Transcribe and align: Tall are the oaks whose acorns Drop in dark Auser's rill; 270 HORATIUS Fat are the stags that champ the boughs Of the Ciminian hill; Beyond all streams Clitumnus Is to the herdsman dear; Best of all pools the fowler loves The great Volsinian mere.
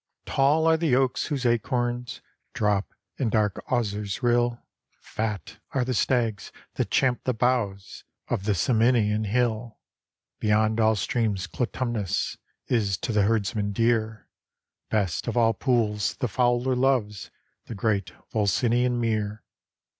Tall 0.25 0.65
are 0.65 0.77
the 0.77 0.95
oaks 0.95 1.27
whose 1.27 1.45
acorns 1.45 2.21
Drop 2.53 2.95
in 3.19 3.29
dark 3.29 3.63
Auser's 3.67 4.23
rill; 4.23 4.59
270 4.99 4.99
HORATIUS 4.99 5.13
Fat 5.53 5.59
are 5.77 5.85
the 5.85 5.93
stags 5.93 6.51
that 6.73 6.89
champ 6.89 7.23
the 7.23 7.35
boughs 7.35 8.03
Of 8.27 8.45
the 8.45 8.55
Ciminian 8.55 9.25
hill; 9.25 9.77
Beyond 10.39 10.79
all 10.79 10.95
streams 10.95 11.45
Clitumnus 11.45 12.39
Is 12.65 12.97
to 12.97 13.11
the 13.11 13.21
herdsman 13.21 13.73
dear; 13.73 14.27
Best 14.89 15.27
of 15.27 15.37
all 15.37 15.53
pools 15.53 16.15
the 16.15 16.27
fowler 16.27 16.75
loves 16.75 17.29
The 17.65 17.75
great 17.75 18.11
Volsinian 18.33 18.99
mere. 18.99 19.43